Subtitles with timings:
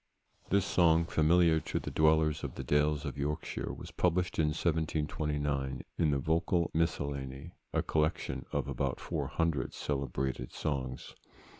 [0.49, 5.83] [THIS song, familiar to the dwellers in the dales of Yorkshire, was published in 1729,
[5.99, 11.13] in the Vocal Miscellany; a collection of about four hundred celebrated songs.